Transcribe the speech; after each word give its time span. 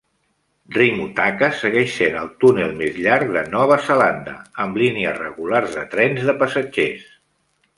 Rimutaka 0.75 1.49
segueix 1.59 1.91
sent 1.97 2.17
el 2.21 2.31
túnel 2.43 2.73
més 2.79 2.97
llarg 3.07 3.33
de 3.35 3.43
Nova 3.57 3.77
Zelanda 3.91 4.33
amb 4.65 4.81
línies 4.85 5.21
regulars 5.21 5.77
de 5.81 5.85
trens 5.93 6.25
de 6.31 6.37
passatgers. 6.41 7.07